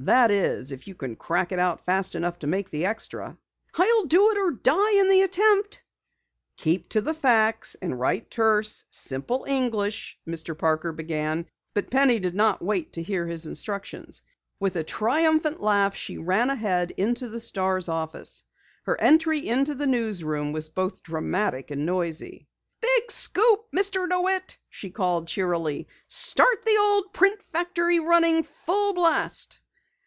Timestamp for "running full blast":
27.98-29.58